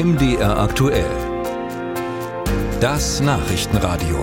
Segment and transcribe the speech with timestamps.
[0.00, 1.10] MDR aktuell.
[2.80, 4.22] Das Nachrichtenradio.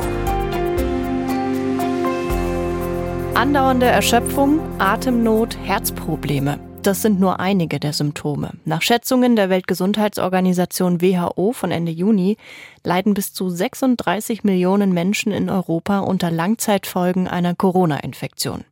[3.34, 6.62] Andauernde Erschöpfung, Atemnot, Herzprobleme.
[6.82, 8.52] Das sind nur einige der Symptome.
[8.64, 12.38] Nach Schätzungen der Weltgesundheitsorganisation WHO von Ende Juni
[12.86, 18.64] leiden bis zu 36 Millionen Menschen in Europa unter Langzeitfolgen einer Corona-Infektion.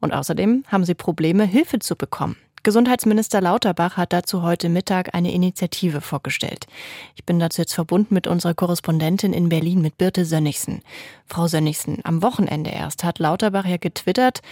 [0.00, 2.36] Und außerdem haben sie Probleme, Hilfe zu bekommen.
[2.62, 6.66] Gesundheitsminister Lauterbach hat dazu heute Mittag eine Initiative vorgestellt.
[7.14, 10.82] Ich bin dazu jetzt verbunden mit unserer Korrespondentin in Berlin, mit Birte Sönnigsen.
[11.26, 14.42] Frau Sönnigsen, am Wochenende erst hat Lauterbach ja getwittert,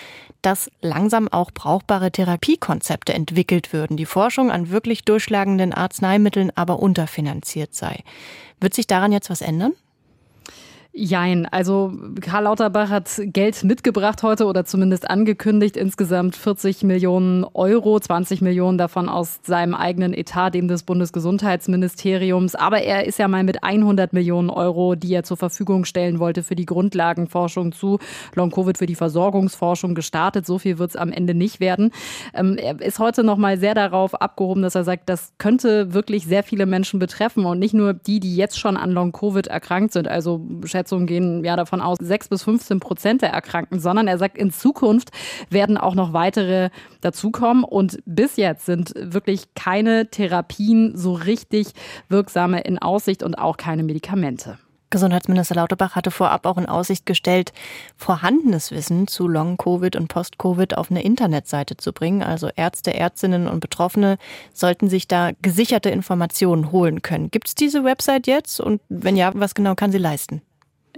[0.42, 7.74] dass langsam auch brauchbare Therapiekonzepte entwickelt würden, die Forschung an wirklich durchschlagenden Arzneimitteln aber unterfinanziert
[7.74, 8.04] sei.
[8.60, 9.72] Wird sich daran jetzt was ändern?
[10.98, 11.92] Jein, also
[12.22, 18.78] Karl Lauterbach hat Geld mitgebracht heute oder zumindest angekündigt, insgesamt 40 Millionen Euro, 20 Millionen
[18.78, 22.54] davon aus seinem eigenen Etat, dem des Bundesgesundheitsministeriums.
[22.54, 26.42] Aber er ist ja mal mit 100 Millionen Euro, die er zur Verfügung stellen wollte
[26.42, 27.98] für die Grundlagenforschung zu
[28.34, 30.46] Long-Covid, für die Versorgungsforschung gestartet.
[30.46, 31.90] So viel wird es am Ende nicht werden.
[32.32, 36.24] Ähm, er ist heute noch mal sehr darauf abgehoben, dass er sagt, das könnte wirklich
[36.24, 40.08] sehr viele Menschen betreffen und nicht nur die, die jetzt schon an Long-Covid erkrankt sind.
[40.08, 40.40] Also
[40.86, 44.52] Schätzungen gehen ja davon aus, 6 bis 15 Prozent der Erkrankten, sondern er sagt, in
[44.52, 45.10] Zukunft
[45.50, 46.70] werden auch noch weitere
[47.00, 47.64] dazukommen.
[47.64, 51.68] Und bis jetzt sind wirklich keine Therapien so richtig
[52.08, 54.58] wirksame in Aussicht und auch keine Medikamente.
[54.90, 57.52] Gesundheitsminister Lauterbach hatte vorab auch in Aussicht gestellt,
[57.96, 62.22] vorhandenes Wissen zu Long-Covid und Post-Covid auf eine Internetseite zu bringen.
[62.22, 64.16] Also Ärzte, Ärztinnen und Betroffene
[64.54, 67.32] sollten sich da gesicherte Informationen holen können.
[67.32, 68.60] Gibt es diese Website jetzt?
[68.60, 70.42] Und wenn ja, was genau kann sie leisten?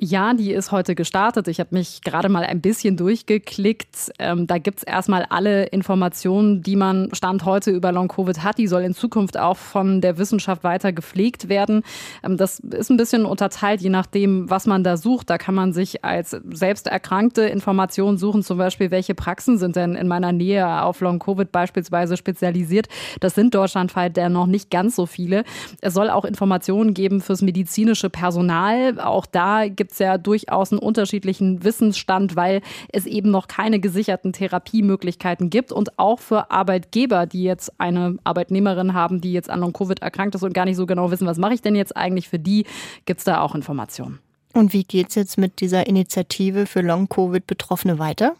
[0.00, 1.48] Ja, die ist heute gestartet.
[1.48, 4.12] Ich habe mich gerade mal ein bisschen durchgeklickt.
[4.20, 8.58] Ähm, da gibt's erstmal alle Informationen, die man Stand heute über Long-Covid hat.
[8.58, 11.82] Die soll in Zukunft auch von der Wissenschaft weiter gepflegt werden.
[12.22, 15.30] Ähm, das ist ein bisschen unterteilt, je nachdem, was man da sucht.
[15.30, 19.96] Da kann man sich als selbst erkrankte Informationen suchen, zum Beispiel, welche Praxen sind denn
[19.96, 22.86] in meiner Nähe auf Long-Covid beispielsweise spezialisiert.
[23.18, 25.42] Das sind deutschlandweit der noch nicht ganz so viele.
[25.80, 29.00] Es soll auch Informationen geben fürs medizinische Personal.
[29.00, 32.62] Auch da gibt es ja durchaus einen unterschiedlichen Wissensstand, weil
[32.92, 35.72] es eben noch keine gesicherten Therapiemöglichkeiten gibt.
[35.72, 40.42] Und auch für Arbeitgeber, die jetzt eine Arbeitnehmerin haben, die jetzt an Long-Covid erkrankt ist
[40.42, 42.64] und gar nicht so genau wissen, was mache ich denn jetzt eigentlich für die,
[43.04, 44.18] gibt es da auch Informationen.
[44.54, 48.34] Und wie geht es jetzt mit dieser Initiative für Long-Covid-Betroffene weiter?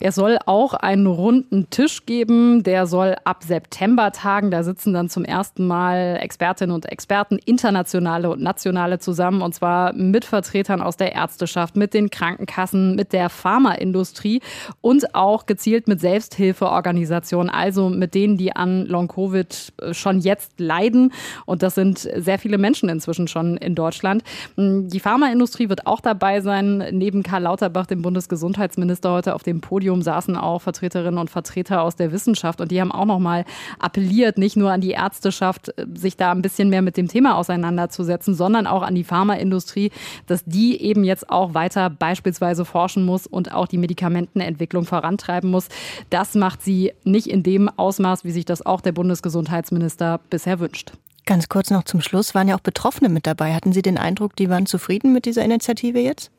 [0.00, 4.52] Es soll auch einen runden Tisch geben, der soll ab September tagen.
[4.52, 9.92] Da sitzen dann zum ersten Mal Expertinnen und Experten, internationale und nationale zusammen, und zwar
[9.92, 14.40] mit Vertretern aus der Ärzteschaft, mit den Krankenkassen, mit der Pharmaindustrie
[14.80, 21.12] und auch gezielt mit Selbsthilfeorganisationen, also mit denen, die an Long-Covid schon jetzt leiden.
[21.44, 24.22] Und das sind sehr viele Menschen inzwischen schon in Deutschland.
[24.56, 29.87] Die Pharmaindustrie wird auch dabei sein, neben Karl Lauterbach, dem Bundesgesundheitsminister, heute auf dem Podium
[29.88, 33.46] Podium saßen auch Vertreterinnen und Vertreter aus der Wissenschaft und die haben auch noch mal
[33.78, 38.34] appelliert, nicht nur an die Ärzteschaft, sich da ein bisschen mehr mit dem Thema auseinanderzusetzen,
[38.34, 39.90] sondern auch an die Pharmaindustrie,
[40.26, 45.68] dass die eben jetzt auch weiter beispielsweise forschen muss und auch die Medikamentenentwicklung vorantreiben muss.
[46.10, 50.92] Das macht sie nicht in dem Ausmaß, wie sich das auch der Bundesgesundheitsminister bisher wünscht.
[51.24, 53.54] Ganz kurz noch zum Schluss, waren ja auch Betroffene mit dabei.
[53.54, 56.30] Hatten Sie den Eindruck, die waren zufrieden mit dieser Initiative jetzt?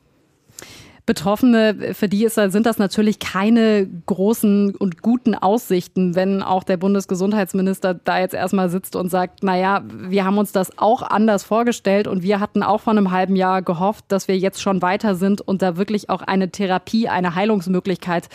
[1.10, 6.76] Betroffene, für die ist, sind das natürlich keine großen und guten Aussichten, wenn auch der
[6.76, 12.06] Bundesgesundheitsminister da jetzt erstmal sitzt und sagt, naja, wir haben uns das auch anders vorgestellt
[12.06, 15.40] und wir hatten auch vor einem halben Jahr gehofft, dass wir jetzt schon weiter sind
[15.40, 18.28] und da wirklich auch eine Therapie, eine Heilungsmöglichkeit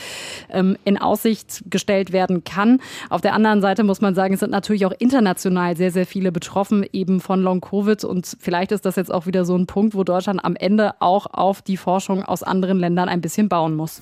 [0.49, 2.81] ähm, in Aussicht gestellt werden kann.
[3.09, 6.33] Auf der anderen Seite muss man sagen, es sind natürlich auch international sehr, sehr viele
[6.33, 10.03] betroffen eben von Long-Covid und vielleicht ist das jetzt auch wieder so ein Punkt, wo
[10.03, 14.01] Deutschland am Ende auch auf die Forschung aus anderen anderen Ländern ein bisschen bauen muss.